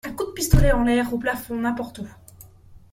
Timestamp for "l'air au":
0.81-1.19